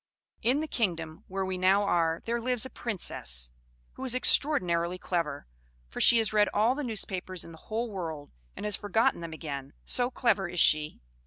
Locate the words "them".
9.21-9.31